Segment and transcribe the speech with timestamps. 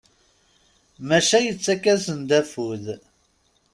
[1.07, 2.85] Maca yettak-asen-d afud.